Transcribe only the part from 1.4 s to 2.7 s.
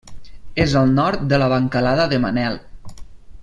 la Bancalada de Manel.